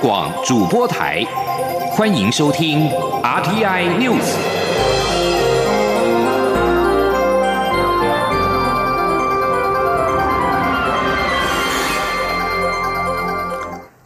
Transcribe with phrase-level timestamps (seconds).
[0.00, 1.22] 广主播台，
[1.92, 2.88] 欢迎收听
[3.22, 4.34] RTI News。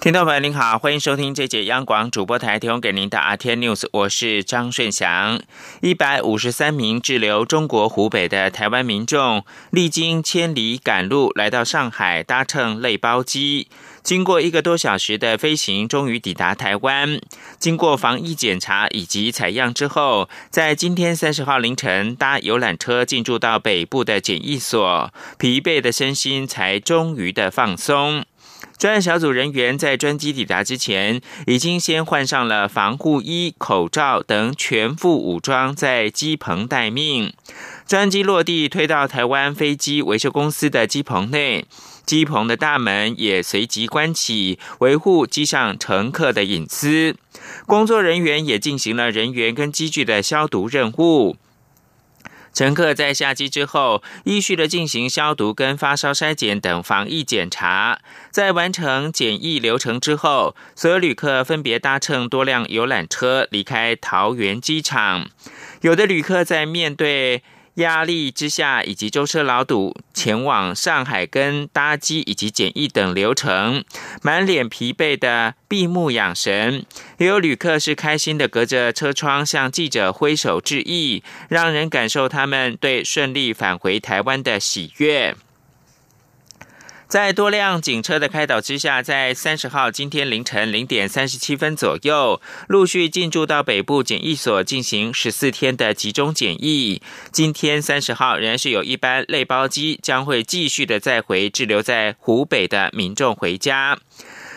[0.00, 5.40] 听众朋友您好，欢迎收听这节央广主播台提供给您的 RTI News，我是张顺祥。
[5.80, 13.68] 一百五十三名滞留中国湖北的台湾民众，历经千里赶路来到上海，搭乘类包机。
[14.04, 17.18] 经过一个多小时的飞行，终于抵达台湾。
[17.58, 28.26] 经过防疫检查以及采样之后，在今天三十号凌晨搭游览车进驻到北部的检疫所，疲惫的身心才终于的放松。
[28.76, 37.32] 专案小组人员在专机抵达之前，已经先换上了防护衣、口罩等全副武装，在机棚待命。
[37.86, 41.66] 专机落地，推到台湾飞机维修公司的机棚内。
[42.06, 47.14] 机棚的大门也随即关起，维护机上乘客的隐私。
[47.66, 51.36] 工作人员也进行了人员跟机具的消毒任务。
[52.54, 58.00] 乘客在下机之后，依序的进行消毒跟发烧筛检等防疫检查。
[58.30, 65.28] 在完成检疫流程之后，所有旅客分别搭乘多辆游览车离开桃园机场。
[65.82, 67.42] 有的旅客在面对。
[67.74, 73.84] 压力之下，以及舟车劳顿前往上海跟搭机以及检疫等流程，
[74.22, 76.84] 满脸疲惫的闭目养神。
[77.18, 85.34] 也有旅客是开心的，隔着车窗向记者挥手致意，让人感受他们对顺利返回台湾的喜悦。
[87.06, 97.00] 在多辆警车的开导之下，在三十号今天凌晨零点三十七分左右，陆续进驻到北部检疫所进行十四天的集中检疫。
[97.30, 103.98] 今天三十号仍然是有一班类包机将会继续的载回滞留在湖北的民众回家。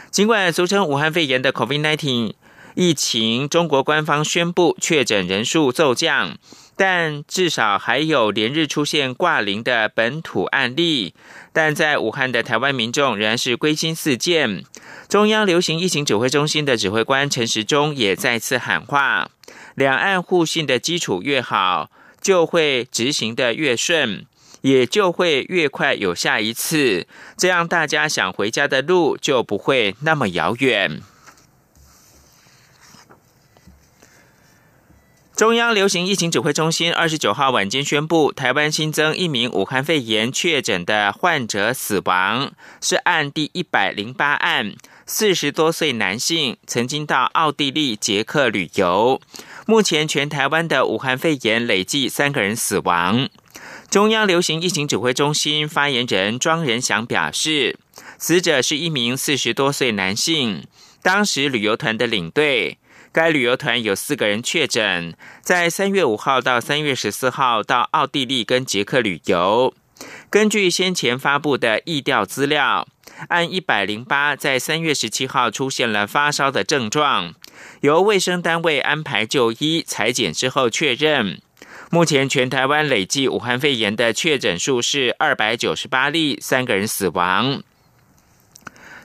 [0.09, 2.33] 尽管俗称武汉肺炎的 COVID-19
[2.75, 6.37] 疫情，中国官方宣布确诊人数骤降。
[6.77, 11.15] 但至少还有连日出现挂零的本土案例，
[11.51, 14.63] 但在武汉的台湾民众仍然是归心似箭。
[15.09, 19.29] 中央流行疫情指挥中心的指挥官陈时中也再次喊话：
[19.73, 21.89] 两岸互信的基础越好，
[22.21, 24.25] 就会执行的越顺，
[24.61, 31.01] 也就会越快有下一次，这样大家想回家的路就不会那么遥远。
[35.37, 44.73] 中央流行疫情指挥中心二十九号晚间宣布，台湾新增一名武汉肺炎确诊的患者死亡，是案第一百零八案，
[45.05, 49.21] 四十多岁男性，曾经到奥地利、捷克旅游。
[49.67, 53.29] 目前全台湾的武汉肺炎累计三个人死亡。
[53.91, 57.77] 中央流行疫情指挥中心发言人庄仁祥表示，
[58.17, 60.65] 死者是一名四十多岁男性，
[61.03, 62.79] 当时旅游团的领队。
[63.17, 69.73] 该旅游团有四个人确诊，在三月五号到三月十四号到奥地利跟捷克旅游。
[70.29, 72.87] 根据先前发布的疫调资料，
[73.29, 77.33] 按一百零八在三月十七号出现了发烧的症状，
[77.81, 81.41] 由卫生单位安排就医裁剪之后确认。
[81.89, 87.63] 目前全台湾累计武汉肺炎的确诊数是二百九十八例，三个人死亡。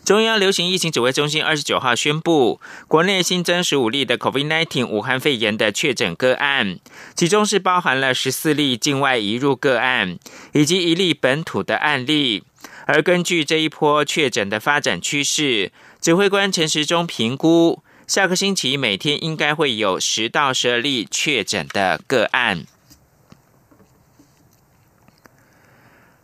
[0.05, 6.81] 中央流行疫情指挥中心二十九号宣布，国内新增十五例的 COVID-19 武汉肺炎的确诊个案，
[7.15, 10.19] 其中是包含了十四例境外移入个案，
[10.53, 12.43] 以及一例本土的案例。
[12.87, 15.71] 而根据这一波确诊的发展趋势，
[16.01, 22.67] 指挥官陈时中评估，下个星期每天应该会有十到十二例确诊的个案。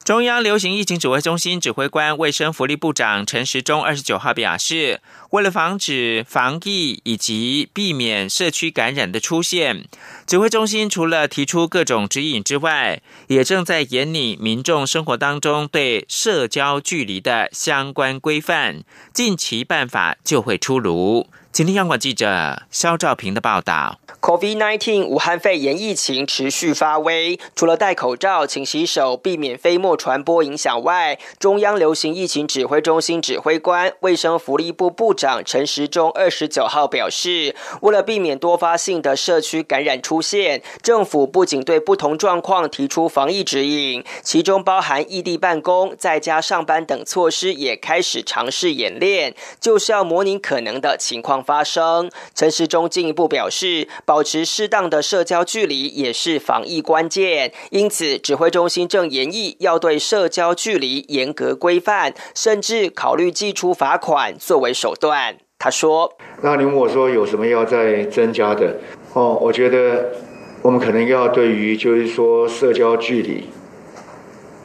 [0.09, 5.03] 中央流行疫情指挥中心指挥官、卫生福利部长陈时中二十九号表示，
[5.33, 9.85] 为了防止防疫以及避免社区感染的出现，
[10.27, 21.29] 指挥中心除了提出各种指引之外，也正在研拟民众生活当中对社交距离的相关规范，近期办法就会出炉。
[21.59, 51.45] 今天，央广记者肖兆平的报道：COVID-19 武汉肺炎疫情持续发威，除了戴口罩、勤洗手，避免飞沫传播影响外，中央流行疫情指挥中心指挥官、卫生福利部部长陈时中二十九号表示，为了避免多发性的社区感染出现，政府不仅对不同状况提出防疫指引，其中包含异地办公、在家上班等措施，也开始尝试演练，就是要模拟可能的情况。
[51.49, 57.55] 发生，陈时中进一步表示，保持适当的社交距离也是防疫关键。
[57.71, 65.39] 因此，指挥中心正研议要对社交距离严格规范，甚至考虑寄出罚款作为手段。
[65.59, 66.13] 他说
[66.45, 68.77] ：“那你问我说有什么要再增加的？
[69.15, 70.11] 哦，我觉得
[70.61, 73.45] 我们可能要对于就是说社交距离，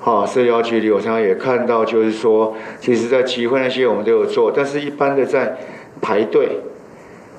[0.02, 5.58] 好，社交距离，我常常也看到就是说，其实在集会那些我们都有做，但是一般的在
[6.02, 6.60] 排队。”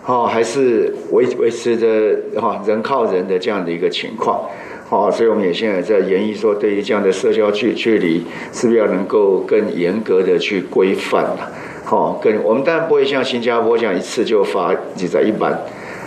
[0.07, 4.49] 哦，还是维维持着哈人靠人的这样的一个情况，
[4.91, 8.23] 哦，所以我们也现在在研议说，对于这样的社交距距离，
[8.53, 11.51] 是不是要能够更严格的去规范了？
[11.85, 15.59] 好，更我们当然不会像新加坡这样一次就发几在一般，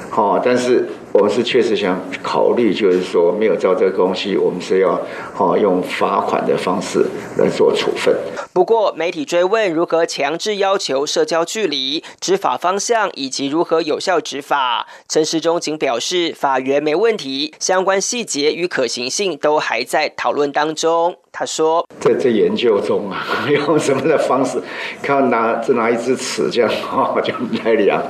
[0.09, 0.85] 好，但是。
[1.13, 5.01] 我们是确实想考虑，就是说没有照这个东西，我们是要
[5.37, 7.05] 哦用罚款的方式
[7.37, 8.15] 来做处分。
[8.53, 21.17] 不过，媒体追问如何强制要求社交距离、执法方向以及如何有效执法，陈时中仅表示法源没问题，相关细节与可行性都还在讨论当中。
[21.31, 24.59] 他说，在在研究中啊， 用什么的方式，
[25.01, 28.03] 看拿这拿一支尺这样哈这样来量。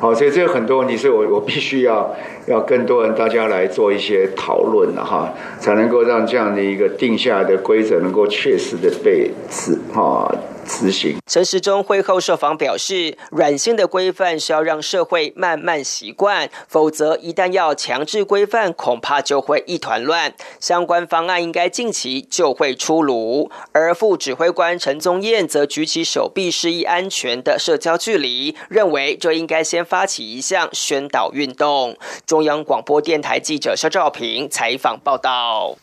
[0.00, 2.14] 好，所以这个很多问题是我我必须要
[2.48, 10.32] 要更多人大家来做一些讨论了哈，才能够让这样的一个定下来的规则能够确实的被执哈。
[10.70, 11.16] 执行。
[11.26, 20.34] 陈时中会后受访表示，软性的规范是要让社会慢慢习惯，否则一旦要强制规范，恐怕就会一团乱。
[20.60, 23.50] 相关方案应该近期就会出炉。
[23.72, 31.96] 而副指挥官陈宗彦则举起手臂示意安全的社交距离，认为这应该先发起一项宣导运动。
[32.38, 35.76] 中央广播电台记者肖兆平采访报道。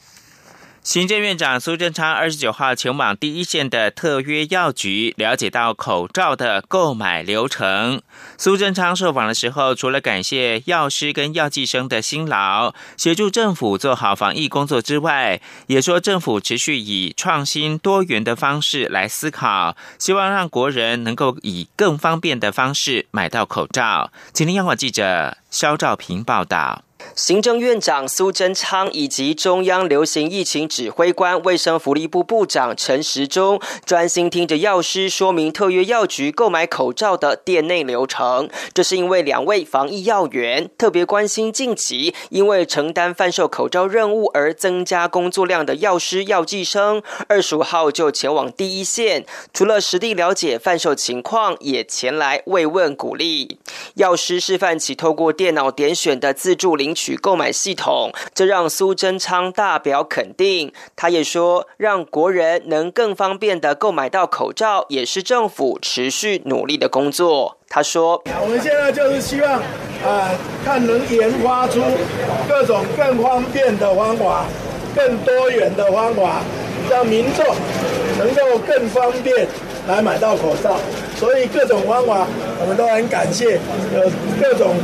[0.85, 8.03] 行政院长苏贞昌二十九号前往第一线的特约药局，了解到口罩的购买流程。
[8.37, 24.11] 苏贞昌受访的时候，除了感谢药师跟药剂生的辛劳，协助政府做好防疫工作之外，也说政府持续以创新多元的方式来思考，希望让国人能够以更方便的方式买到口罩。
[24.31, 26.84] 今天央广记者肖兆平报道。
[27.13, 38.49] 行政院长苏贞昌以及中央流行疫情指挥官、卫生福利部部长陈时中专心听着药师说明特约药局购买口罩的店内流程。
[38.73, 53.59] 这是因为两位防疫要员特别关心近期因为承担贩售口罩任务而增加工作量的药师、药剂生，二十五号就前往第一线，除了实地了解贩售情况，也前来慰问鼓励。
[53.95, 60.71] 药师示范起透过电脑点选的自助领取购买系统，这让苏贞昌大表肯定。
[60.95, 67.57] 他也说，让国人能更方便的购买到口罩，也是政府持续努力的工作。
[67.67, 69.53] 他说：“我们现在就是希望，
[70.03, 70.31] 啊，
[70.63, 71.81] 看能研发出
[72.47, 74.45] 各种更方便的方法，
[74.95, 76.41] 更多元的方法，
[76.89, 77.45] 让民众
[78.17, 79.45] 能够更方便
[79.87, 80.79] 来买到口罩。”
[81.17, 82.27] 所以各种方法，
[82.61, 83.53] 我们都很感谢，
[83.93, 84.75] 有各种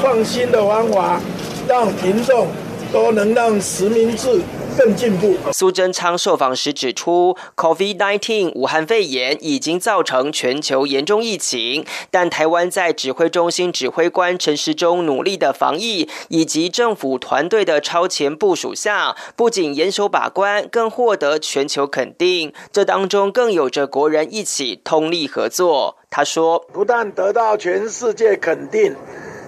[0.00, 1.20] 创新的方法，
[1.68, 2.48] 让民众
[2.92, 4.40] 都能让实名制。
[4.76, 5.34] 更进步。
[5.54, 22.52] 苏贞昌受访时指出，COVID-19 武汉肺炎已经造成全球严重疫情，但台湾在指挥中心指挥官陈时中努力的防疫以及政府团队的超前部署下，不仅严守把关，更获得全球肯定。
[22.70, 25.96] 这当中更有着国人一起通力合作。
[26.10, 28.94] 他说：“不但得到全世界肯定，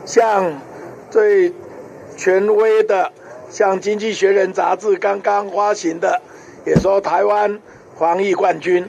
[0.06, 0.58] 像
[1.10, 1.52] 最
[2.18, 3.10] 权威的。”
[3.50, 6.20] 像《经济学人》杂志刚刚发行的，
[6.66, 7.58] 也说台湾
[7.98, 8.86] 防疫冠军，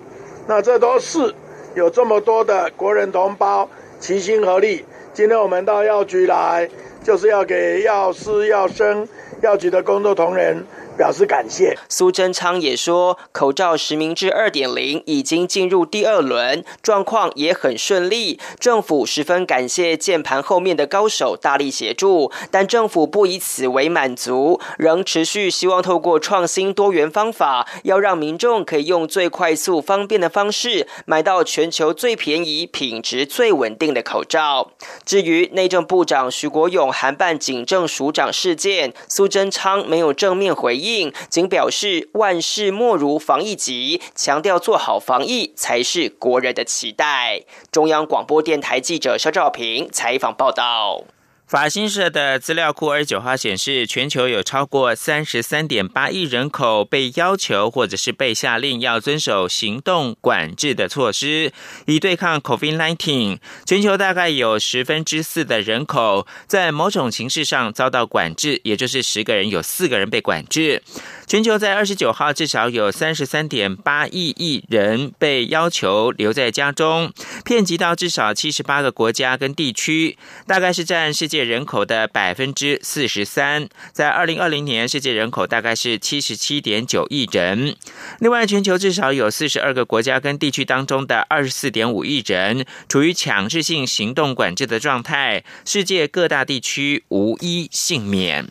[0.47, 1.33] 那这都是
[1.75, 3.69] 有这么多的国人同胞
[4.01, 4.83] 齐心合力。
[5.13, 6.69] 今天我们到药局来，
[7.05, 9.07] 就是要给药师、药生、
[9.41, 10.61] 药局的工作同仁。
[10.99, 11.77] 表示感谢。
[11.87, 18.37] 苏贞昌也说，口罩实名制二点零已经进入第二轮，状况也很顺利。
[18.59, 34.71] 政府十分感谢键盘后面的高手大力协助，但政府不以此为满足，仍持续希望透过创新多元方法，要让民众可以用最快速方便的方式买到全球最便宜、品质最稳定的口罩。
[35.05, 40.88] 至于内政部长徐国勇函办警政署长事件，苏贞昌没有正面回应。
[41.29, 47.43] 仅表示万事莫如防疫急，强调做好防疫才是国人的期待。
[47.71, 51.03] 中央广播电台记者肖兆平采访报道。
[51.49, 61.51] 法新社的资料库二十九号显示，全球有超过三十三点八亿人口被要求或者是被下令要遵守行动管制的措施，
[61.87, 63.39] 以对抗 COVID-19。
[63.65, 70.83] 全球大概有十分之四的人口在某种形式上遭到管制，也就是十个人有四个人被管制。
[71.29, 77.13] 全球在二十九号至少有三十三点八亿亿人被要求留在家中，
[77.45, 80.17] 遍及到至少七十八个国家跟地区，
[80.47, 83.69] 大概是占世界人口的百分之四十三。
[83.91, 87.75] 在二零二零年，世界人口大概是七十七点九亿人。
[88.17, 98.47] 另外，全球至少有四十二个国家跟地区当中的二十四点五亿人处于强制性行动管制的状态，世界各大地区无一幸免。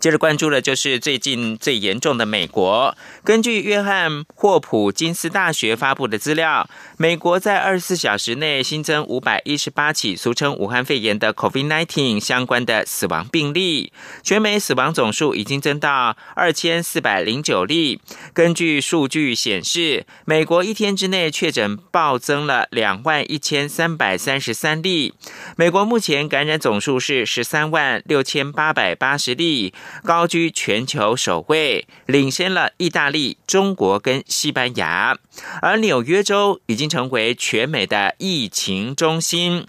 [0.00, 2.96] 接着关注的就是最近最严重的美国。
[3.22, 6.66] 根据约翰霍普金斯大学发布的资料，
[6.96, 13.92] 美国在二十四小时内新增五百一十八起俗称武汉肺炎的 COVID-19 相关的死亡病例，
[14.22, 18.00] 全美死亡总数已经增到二千四百零九例。
[18.32, 25.12] 根据数据显示，美国一天之内确诊暴增了两万一千三百三十三例。
[25.56, 29.74] 美国目前感染总数是十三万六千八百八十例。
[30.04, 35.16] 高居全球首位，领先了意大利、中国跟西班牙。
[35.62, 39.66] 而纽约州已经成为全美的疫情中心，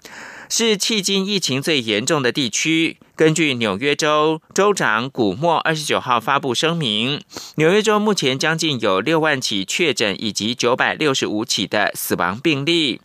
[0.48, 2.98] 是迄今疫情最严重的地区。
[3.14, 7.22] 根据纽约州州长古默二十九号发布声明，
[7.56, 13.00] 纽约州目前将近有六万起确诊，以及九百六十五起的死亡病例。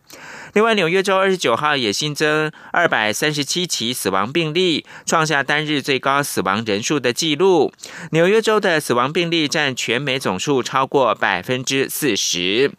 [0.57, 7.71] 另外，纽约州二十九号也新增二百三十七起死亡病例，创下单日最高死亡人数的纪录。
[8.09, 12.71] 纽约州的死亡病例占全美总数超过百分之四十。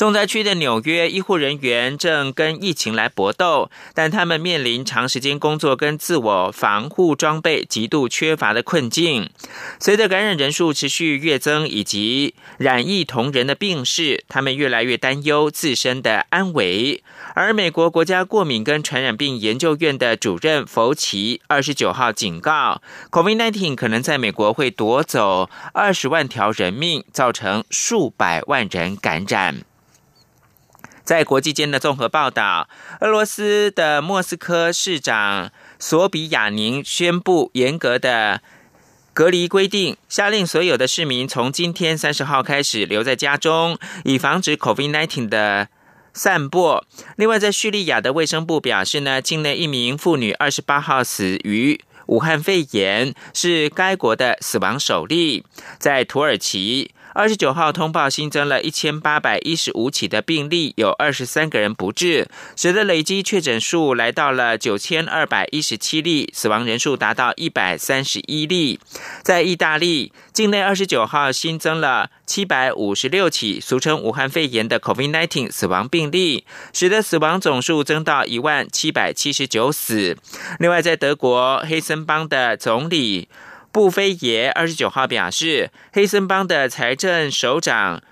[0.00, 9.28] 重灾区的纽约医护人员正跟疫情来搏斗，但他们面临长时间工作跟自我防护装备极度缺乏的困境。
[9.78, 17.04] 随着感染人数持续跃增，以及染疫同仁的病逝，他们越来越担忧自身的安危。
[17.34, 22.80] 而美国国家过敏跟传染病研究院的主任弗奇二十九号警告
[23.10, 29.60] ，COVID-19 可能在美国会夺走二十万条人命，造成数百万人感染。
[31.02, 32.68] 在国际间的综合报道，
[33.00, 38.42] 俄罗斯的莫斯科市长索比亚宁宣布严格的
[39.12, 45.68] 隔离规定，下令所有的市民从今天三十号开始留在家中，以防止 COVID-19 的
[46.12, 46.86] 散播。
[47.16, 55.44] 另外，在叙利亚的卫生部表示呢，境内一名妇女二十八号死于武汉肺炎，是该国的死亡首例。
[55.78, 56.92] 在土耳其。
[57.12, 68.78] 二十九号通报新增了一千八百一十五起的病例，有二十三个人不治，使得累计确诊数来到了九千二百一十七例，死亡人数达到一百三十一例。
[69.22, 80.16] 在意大利境内，二十九号新增了七百五十六起俗称武汉肺炎的 COVID-19 死亡病例，使得死亡总数增到一万七百七十九死。
[80.60, 83.28] 另外，在德国黑森邦的总理。
[83.72, 88.02] 布菲耶二十九号表示，黑森邦的财政首长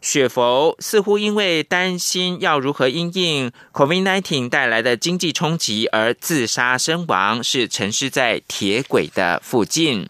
[0.00, 10.08] 雪佛似乎因为担心要如何应应 COVID-19 带来的经济冲击而自杀身亡，是沉尸在铁轨的附近。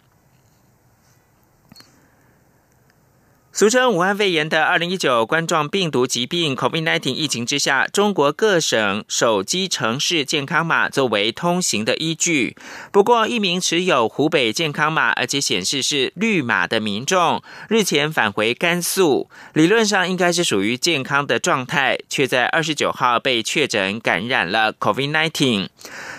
[3.58, 12.56] 俗称武汉肺炎的二零一九冠状病毒疾病 （COVID-19） 疫情之下，中国各省手机城市健康码作为通行的依据。
[12.92, 25.66] 不过，一名持有湖北健康码而且显示是绿码的民众，日前返回甘肃，理论上应该是属于健康的状态，却在二十九号被确诊感染了 COVID-19。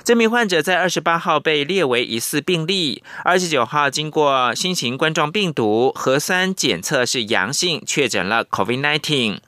[0.03, 7.28] 这名患者在二十八号被列为疑似病例，二十九号经过新型冠状病毒核酸检测是。
[7.29, 9.39] 阳性确诊了 COVID-19，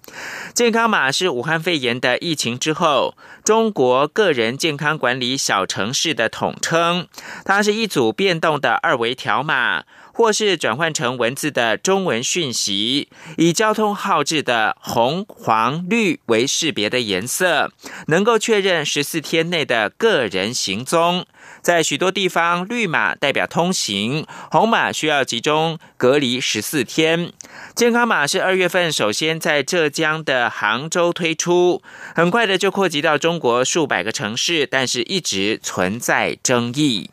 [0.56, 7.08] 健康码是武汉肺炎的疫情之后中国个人健康管理小城市的统称，
[7.46, 9.84] 它是一组变动的二维条码。
[10.22, 17.72] 或是转换成文字的中文讯息，以交通号志的红、黄、绿为识别的颜色，
[18.06, 21.26] 能够确认十四天内的个人行踪。
[21.64, 27.34] 在许多地方，绿码代表通行，红码需要集中隔离十四天。
[27.76, 31.82] 健康码是二月份首先在浙江的杭州推出，
[32.14, 37.10] 很快的就扩及到中国数百个城市，但是一直存在争议。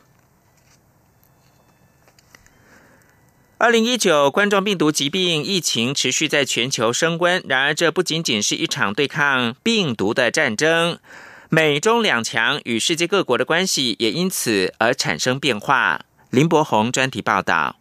[3.60, 11.00] 二零一九冠状病毒疾病疫情持续在全球升温，然而这不仅仅是一场对抗病毒的战争，
[11.48, 16.02] 美中两强与世界各国的关系也因此而产生变化。
[16.30, 17.74] 林伯宏专题报道。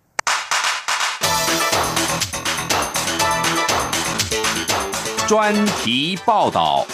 [5.27, 6.87] 专题报道。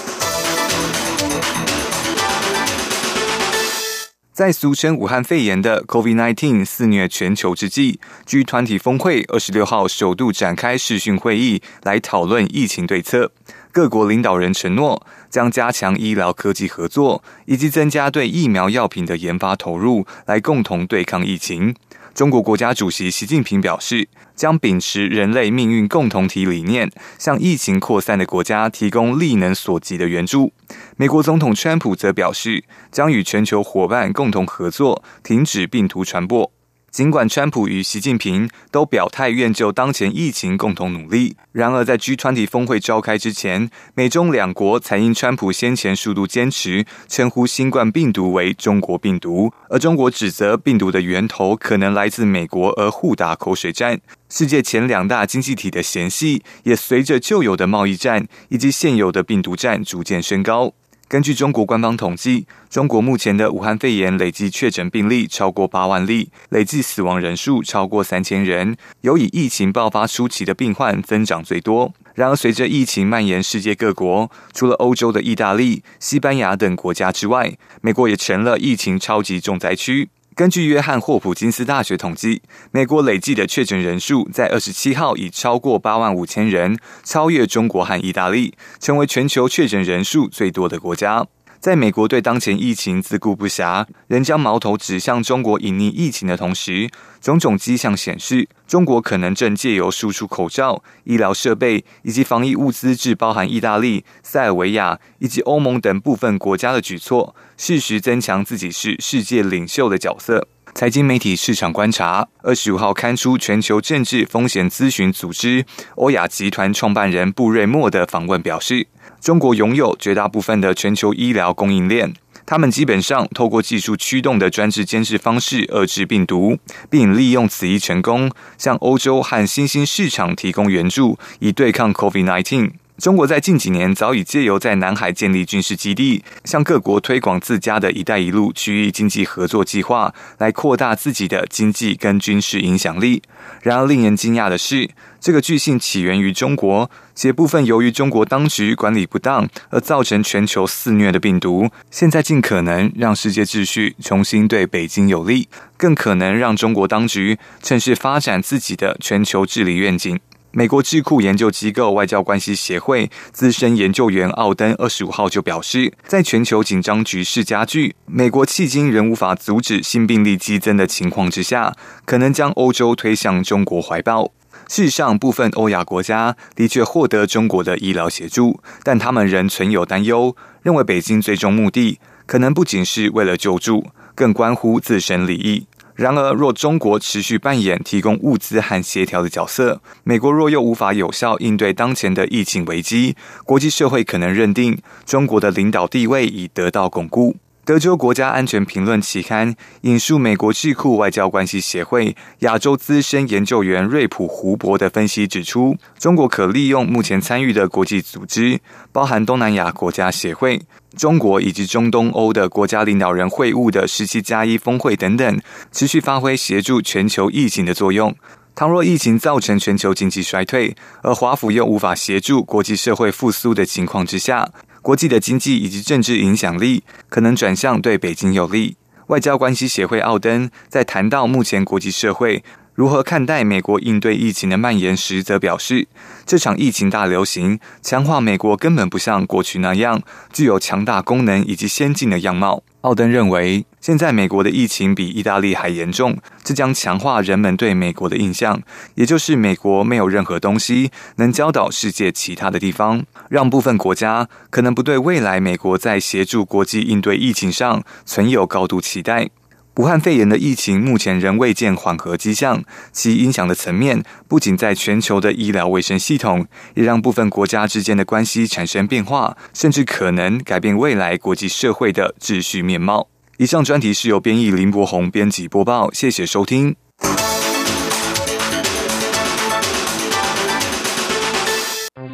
[4.34, 13.32] 在俗称武汉肺炎的 COVID-19 肆虐全球之际，据团体峰会二十六号首度展开视讯会议，来讨论疫情对策。
[13.72, 21.75] 各国领导人承诺将加强医疗科技合作，以及增加对疫苗药品的研发投入，来共同对抗疫情。
[22.13, 30.53] 中国国家主席习近平表示，将秉持人类命运共同体理念，向疫情扩散的国家提供力能所及的援助。
[30.96, 36.53] 美国总统川普则表示，将与全球伙伴共同合作，停止病毒传播。
[36.94, 54.00] 尽管川普与习近平都表态愿就当前疫情共同努力，然而在 G20 峰会召开之前，美中两国才因川普先前数度坚持称呼新冠病毒为中国病毒，而中国指责病毒的源头可能来自美国而互打口水战。
[54.30, 60.72] 世界前两大经济体的嫌隙也随着旧有的贸易战以及现有的病毒战逐渐升高。
[61.13, 71.93] 根据中国官方统计，中国目前的武汉肺炎累计确诊病例超过八万例，累计死亡人数超过三千人，有以疫情爆发初期的病患增长最多。
[72.15, 80.10] 然而，随着疫情蔓延世界各国，除了欧洲的意大利、西班牙等国家之外，美国也成了疫情超级重灾区。
[80.36, 91.28] 根据约翰霍普金斯大学统计，美国累计的确诊人数在二十七号已超过八万五千人，超越中国和意大利，成为全球确诊人数最多的国家。
[91.63, 96.89] 在美国对当前疫情自顾不暇，仍将矛头指向中国隐匿疫情的同时，
[97.22, 110.46] 种种迹象显示，中国可能正借由输出口罩、医疗设备以及防疫物资至包含意大利、塞尔维亚以及欧盟等部分国家的举措，适时增强自己是世界领袖的角色。
[110.75, 115.63] 财经媒体市场观察二十五号刊出全球政治风险咨询组织
[115.96, 118.86] 欧亚集团创办人布瑞莫的访问表示。
[119.24, 122.13] 中国拥有绝大部分的全球医疗供应链，
[122.46, 126.58] 他们基本上透过技术驱动的专制监视方式遏制病毒，
[126.89, 132.72] 并利用此一成功向欧洲和新兴市场提供援助，以对抗 COVID-19。
[133.00, 143.24] 中国在近几年早已借由在南海建立军事基地，向各国推广自家的一带一路区域经济合作计划，来扩大自己的经济跟军事影响力。
[143.63, 160.20] 然而，令人惊讶的是，这个巨性起源于中国，且部分由于中国当局管理不当而造成全球肆虐的病毒，现在尽可能让世界秩序重新对北京有利，更可能让中国当局趁势发展自己的全球治理愿景。
[160.56, 171.74] 美国智库研究机构外交关系协会资深研究员奥登二十五号就表示，在全球紧张局势加剧、美国迄今仍无法阻止新病例激增的情况之下，
[172.06, 174.32] 可能将欧洲推向中国怀抱。
[174.70, 185.66] 事实上，部分欧亚国家的确获得中国的医疗协助，但他们仍存有担忧，认为北京最终目的可能不仅是为了救助，更关乎自身利益。
[185.95, 197.36] 然而，若中国持续扮演提供物资和协调的角色，美国若又无法有效应对当前的疫情危机，国际社会可能认定中国的领导地位已得到巩固。
[197.65, 208.60] 德州国家安全评论期刊引述美国智库外交关系协会亚洲资深研究员瑞普胡博的分析指出，中国可利用目前参与的国际组织，
[208.91, 210.62] 包含东南亚国家协会。
[210.97, 215.39] 中国以及中东欧的国家领导人会晤的十七加一峰会等等，
[215.71, 218.13] 持续发挥协助全球疫情的作用。
[218.54, 224.47] 倘若疫情造成全球经济衰退，而华府又无法协助国际社会复苏的情况之下，
[224.84, 228.76] 国际的经济以及政治影响力可能转向对北京有利。
[229.08, 232.43] 外交关系协会奥登在谈到目前国际社会。
[232.76, 235.88] 如何看待美国应对疫情的蔓延时，则表示，
[236.26, 242.64] 这场疫情大流行强化美国根本不像过去那样具有强大功能以及先进的样貌。
[242.82, 248.60] 奥登认为，现在美国的疫情比意大利还严重，这将强化人们对美国的印象，
[248.96, 259.30] 也就是美国没有任何东西能教导世界其他的地方，让部分国家可能不对未来美国在协助国际应对疫情上存有高度期待。
[259.78, 273.08] 武汉肺炎的疫情目前仍未见缓和迹象，其影响的层面不仅在全球的医疗卫生系统，也让部分国家之间的关系产生变化，甚至可能改变未来国际社会的秩序面貌。
[273.38, 276.76] 以上专题是由编译林博宏编辑播报，谢谢收听。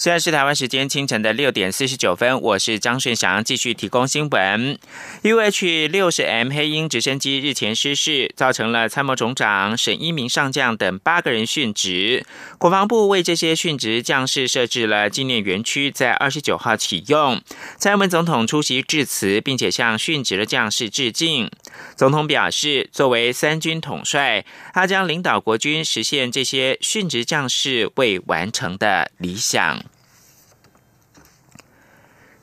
[0.00, 4.78] 现在是台湾时间清晨的六点四十九分，我是张顺祥，继续提供新闻。
[5.22, 12.24] UH 六十 M 黑鹰直升机日前失事，造成了参谋总长沈一鸣上将等八个人殉职。
[12.56, 17.42] 国防部为这些殉职将士设置了纪念园区，在二十九号启用。
[17.76, 21.50] 蔡英文总统出席致辞，并且向殉职的将士致敬。
[21.94, 29.82] 总统表示，作为三军统帅，他将领导国军实现这些殉职将士未完成的理想。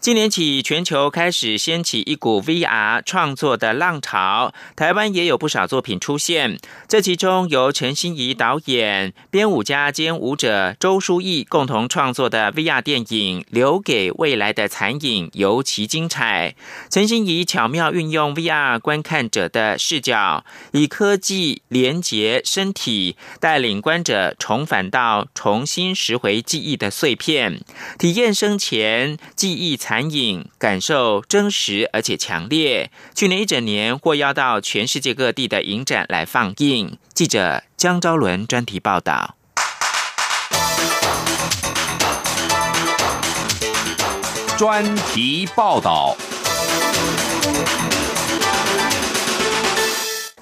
[0.08, 6.58] 今年起，全球开始掀起一股 VR 创作的浪潮，台湾也有不少作品出现。
[6.88, 16.56] 这其中，由陈心怡导演、编舞家兼舞者周书义共同创作的 VR 电影《留给未来的残影》尤其精彩。
[16.89, 27.60] 陈心怡巧妙运用 VR 观看者的视角，以科技连接身体，带领观者重返到重新拾回记忆的碎片，
[28.00, 29.96] 体验生前记忆残。
[29.97, 32.91] 残影感受真实而且强烈。
[33.15, 36.99] 去年一整年获邀到全世界各地的影展来放映。
[37.15, 39.36] 记者江昭伦专题报道。
[44.55, 46.15] 专题报道。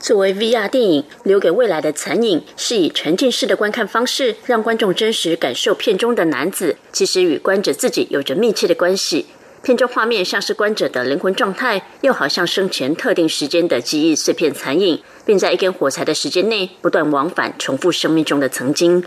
[0.01, 9.25] 作为 VR 电影《留给未来的残影》，是以沉浸式的观看方式，让观众真实感受片中的男子，其实与观者自己有着密切的关系。
[9.65, 19.03] 片中画面像是观者的灵魂状态，又好像生前特定时间的记忆碎片残影，并在一根火柴的时间内不断往返，重复生命中的曾经。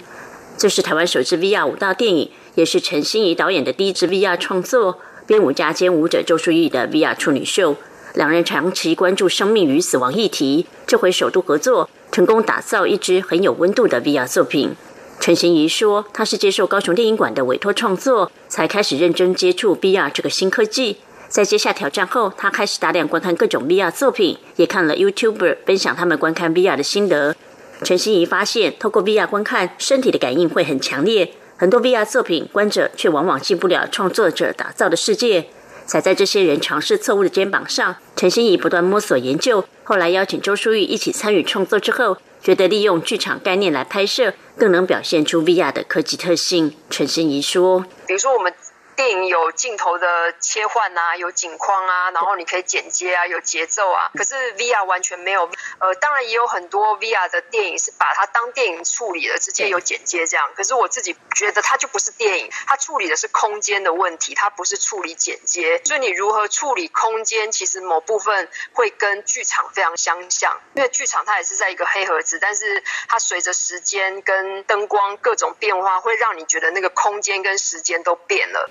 [0.57, 7.77] 这是台湾首支 VR 舞蹈电影，也是陈心怡导演的第一支 VR 创作，编舞家兼舞者周淑怡的 VR 处女秀。
[8.15, 14.75] 两人长期关注生命与死亡议题，这回首度合作，成功打造一支很有温度的 VR 作品。
[15.21, 20.99] 陈心怡说：“他是接受高雄电影馆的委托创作，才开始认真接触 VR 这个新科技。
[21.29, 27.37] 在接下挑战后，他开始大量观看各种 VR 作品，也看了 YouTuber 分享他们观看 VR 的心得。
[27.83, 31.33] 陈心怡发现，透过 VR 观看，身体的感应会很强烈。
[31.57, 35.49] 很多 VR 作品，观者却往往进不了创作者打造的世界。
[35.85, 39.65] 踩在这些人尝试错误的肩膀上，陈心怡不断摸索研究。
[39.85, 46.75] 后来邀请周淑玉一起参与创作之后。”觉得利用剧场概念来拍摄，更能表现出 VR 的科技特性。
[46.91, 48.53] 陈心怡说：“比如说我们。”
[48.99, 54.11] 电影有镜头的切换啊，有景框啊，然后你可以剪接啊，有节奏啊。
[54.15, 60.51] 可是 VR 完全没有，呃，当然也有很多 VR 的电影是把它当电影处理的，直接有剪接这样。
[60.57, 65.81] 可是我自己觉得它就不是电影，它处理的是空间的问题，它不是处理剪接。
[65.85, 78.69] 所以你如何处理空间，其实某部分会跟剧场非常相像，因为剧场它也是在一个黑盒子，但是它随着时间跟灯光各种变化，会让你觉得那个空间跟时间都变了。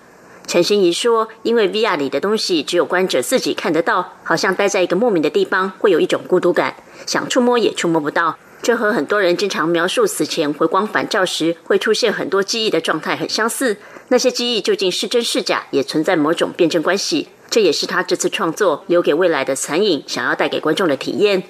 [0.47, 6.73] 陈心怡说：“因为 VR 里的东西只有观者自己看得到，好像待在一个莫名的地方，会有一种孤独感，
[7.05, 8.38] 想触摸也触摸不到。
[8.62, 13.75] 这和很多人经常描述死前回光返照时会出现很多记忆的状态很相似。
[14.07, 17.27] 那些记忆究竟是真是假，也存在某种辩证关系。
[17.49, 21.43] 这也是他这次创作留给未来的残影想要带给观众的体验。”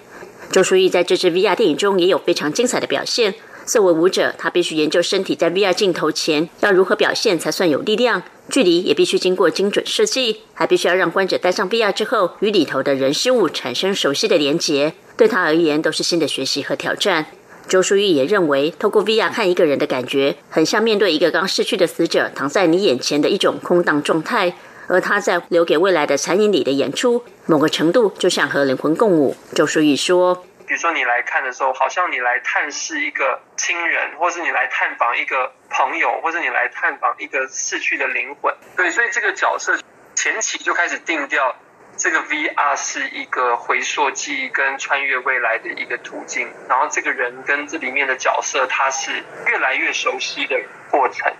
[0.52, 3.36] 周淑怡在这支 VR 电影中也有非常精彩的表现。
[3.68, 8.24] 作为舞者，他必须研究身体在 VR 镜头前要如何表现才算有力量。
[8.50, 14.94] 距离也必须经过精准设计，还必须要让观者戴上 VR 之后，与里头的人事物产生熟悉的连结。
[15.18, 17.26] 对他而言，都是新的学习和挑战。
[17.68, 24.56] 周淑玉也认为，透过 VR 看一个人的感觉，很像面对一个刚逝去的死者躺在你眼前的一种空荡状态。
[24.88, 29.36] 而他在留给未来的残影里的演出，某个程度就像和灵魂共舞。
[29.54, 30.46] 周淑玉说。
[30.68, 38.54] 比如说你来看的时候，好像你来探视一个亲人，或是你来探访一个朋友，或是你来探访一个逝去的灵魂。
[38.76, 39.80] 对，所以这个角色
[40.14, 41.56] 前期就开始定调，
[41.96, 46.52] 这个 VR 是一个回溯记忆跟穿越未来的一个途径。
[46.68, 50.60] 然后这个人跟这里面的角色，他是越来越熟悉的
[50.92, 51.34] 过程。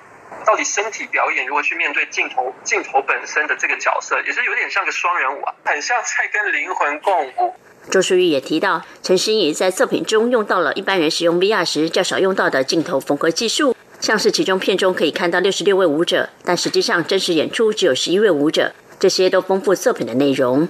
[0.46, 7.60] 到底身体表演如何去面对镜头，镜头本身的这个角色，也是有点像个双人舞啊，很像在跟灵魂共舞。
[7.90, 18.74] 周淑玉也提到，陈心怡在作品中用到了一般人使用 VR 时较少用到的镜头缝合技术，像是其中片中可以看到六十六位舞者，但实际上真实演出只有十一位舞者。
[19.00, 20.68] 这些都丰富作品的内容。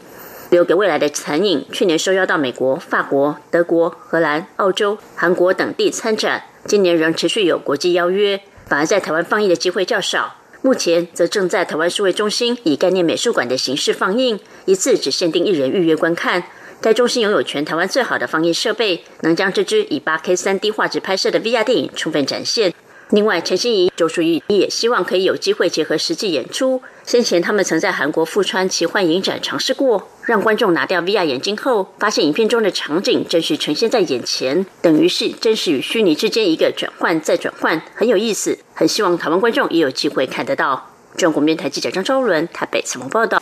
[0.49, 10.35] 留给未来的残影，去年受邀到美国、法国、德国、荷兰、澳洲、韩国等地参展，今年仍持续有国际邀约，反而在台湾放映的机会较少。
[10.61, 16.43] 目前则正在台湾数位中心以概念美术馆的形式放映，一次只限定一人预约观看。
[16.79, 22.73] 该中心拥有全台湾最好的放映设备，能将这支以八 K 三 D 画质拍摄的 VR 电影充分展现。
[23.11, 26.81] 另外，陈心怡、周淑怡也希望可以有机会结合实际演出。
[27.05, 38.59] 先前他们曾在韩国富川奇幻影展尝试过，让观众拿掉 VR 眼镜后，发现影片中的场景真实呈现在眼前，等于是真实与虚拟之间一个转换再转换，很有意思。
[38.73, 40.91] 很希望台湾观众也有机会看得到。
[41.15, 43.39] 中国面台记者张昭伦台北采访报道。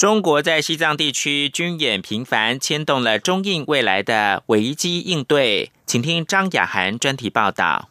[0.00, 5.72] 中国在西藏地区军演频繁，牵动了中印未来的危机应对。
[5.84, 7.90] 请听张雅涵专题报道。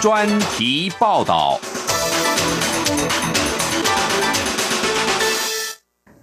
[0.00, 1.60] 专题报道。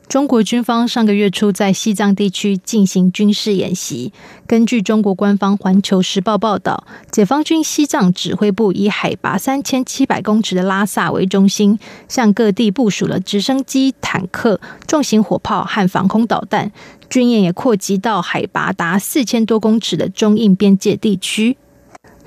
[0.09, 4.13] 中国军方上个月初在西藏地区进行军事演习。
[4.47, 16.71] 根据中国官方《环球时报》报道，解放军西藏指挥部以海拔三千七百公尺的拉萨为中心，向各地部署了直升机、坦克、重型火炮和防空导弹。
[17.09, 21.57] 军演也扩及到海拔达四千多公尺的中印边界地区。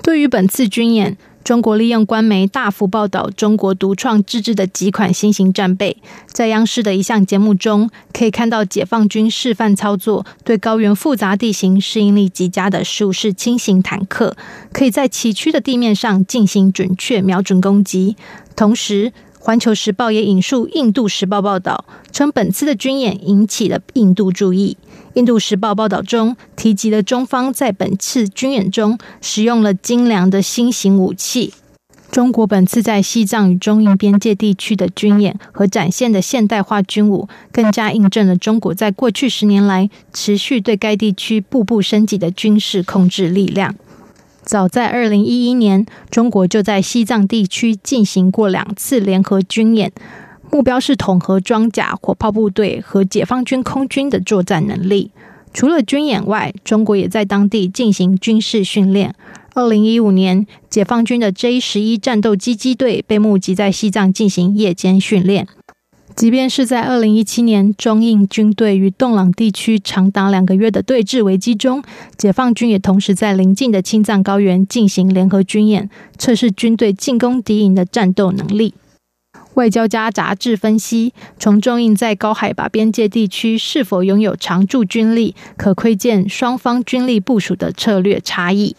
[0.03, 14.37] 对于本次军演，中国利用官媒大幅报道中国独创自制的几款新型战备，在央视的一项节目中，可以看到解放军示范操作对高原复杂地形适应力极佳的十五式轻型坦克，
[14.71, 18.15] 可以在崎岖的地面上进行准确瞄准攻击。
[18.55, 24.77] 同时，《环球时报》也引述《印度时报》报道，称本次的军演引起了印度注意。
[25.15, 31.53] 《印度时报》报道中提及了中方在本次军演中使用了精良的新型武器。
[32.11, 43.75] 中国本次在西藏与中印边界地区的军演和展现的现代化军武，更加印证了中国在过去十年来持续对该地区步步升级的军事控制力量。
[44.43, 49.93] 早在二零一一年，中国就在西藏地区进行过两次联合军演，
[50.51, 55.11] 目标是统合装甲、火炮部队和解放军空军的作战能力。
[55.53, 59.15] 除了军演外，中国也在当地进行军事训练。
[59.53, 65.47] 二零一五年，解放军的 J 十一战斗机机队被募集在西藏进行夜间训练。
[66.15, 71.81] 即便是在二零一七年中印军队与洞朗地区长达两个月的对峙危机中，
[72.17, 78.73] 解放军也同时在邻近的青藏高原进行联合军演，测试军队进攻敌营的战斗能力。
[79.55, 88.75] 外交家杂志分析，从中印在高海拔边界地区是否拥有常驻军力，可窥见双方军力部署的策略差异。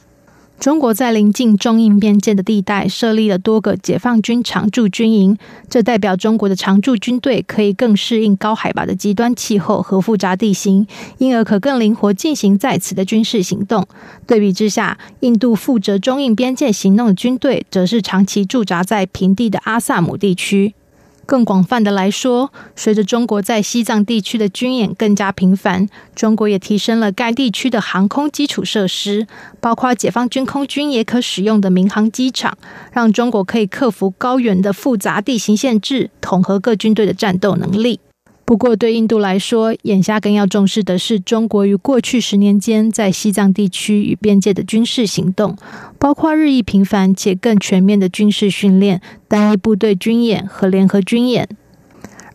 [0.63, 5.37] 中国在临近中印边界的地带设立了多个解放军常驻军营，
[5.69, 10.87] 这代表中国的常驻军队可以更适应高海拔的极端气候和复杂地形，
[11.19, 13.85] 因而可更灵活进行在此的军事行动。
[14.25, 20.75] 对比之下，印度负责中印边界行动的军队，则是长期驻扎在平地的阿萨姆地区。
[21.25, 29.27] 更广泛的来说，随着中国在西藏地区的军演更加频繁，中国也提升了该地区的航空基础设施，
[29.61, 32.57] 包括解放军空军也可使用的民航机场，
[32.93, 38.01] 让中国可以克服高原的复杂地形限制，统合各军队的战斗能力。
[38.53, 45.57] 不过，对印度来说，眼下更要重视的是中国于过去十年间在西藏地区与边界的军事行动，
[45.99, 51.49] 包括日益频繁且更全面的军事训练、单一部队军演和联合军演。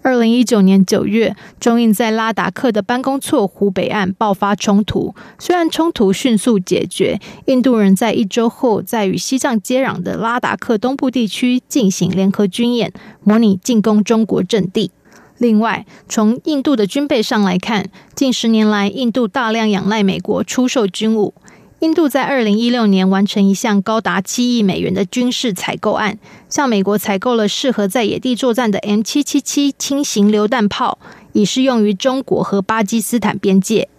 [0.02, 12.92] 二零一九年九月，中印在拉达克的班公错湖北岸爆发冲突，虽然冲突迅速解决，印度人在一周后在与西藏接壤的拉达克东部地区进行联合军演，
[13.24, 14.90] 模拟进攻中国阵地。
[15.38, 21.34] 另外，从印度的军备上来看，近十年来，印度大量仰赖美国出售军武。
[21.82, 26.18] 印度在二零一六年完成一项高达七亿美元的军事采购案，
[26.50, 30.98] 向美国采购了适合在野地作战的 M 七七七轻型榴弹炮，
[31.34, 33.90] 以适用于中国和巴基斯坦边界。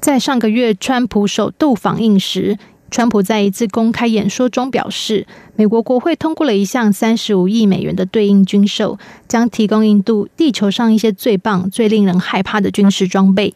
[0.00, 2.58] 在上个月，川普首度访印时。
[2.90, 5.26] 川普在一次公开演说中表示，
[5.56, 8.98] 美国国会通过了一项三十五亿美元的对应军售，
[9.28, 13.54] 将提供印度地球上一些最棒、最令人害怕的军事装备。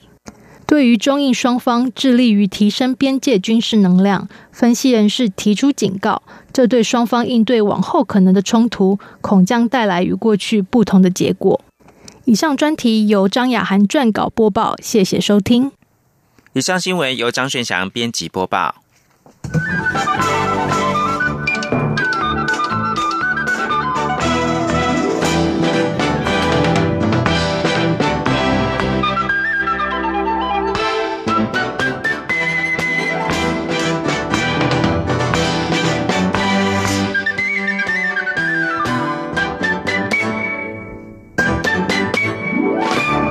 [0.66, 11.60] 对于中印双方致力于提升边界军事能量，分析人士提出警告，这对双方应对往后可能的冲突，恐将带来与过去不同的结果。
[12.24, 15.70] 以上专题由张雅涵撰稿播报，谢谢收听。
[16.54, 18.83] 以上新闻由张顺祥编辑播报。
[19.52, 20.33] Música